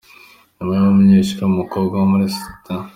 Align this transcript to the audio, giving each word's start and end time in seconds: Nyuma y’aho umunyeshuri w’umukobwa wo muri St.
Nyuma 0.55 0.71
y’aho 0.75 0.91
umunyeshuri 0.93 1.41
w’umukobwa 1.43 1.93
wo 1.95 2.07
muri 2.11 2.25
St. 2.35 2.65